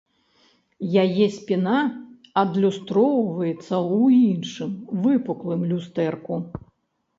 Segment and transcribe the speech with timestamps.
[1.03, 1.77] Яе спіна
[2.43, 3.99] адлюстроўваецца ў
[4.31, 4.69] іншым,
[5.05, 6.43] выпуклым, люстэрку.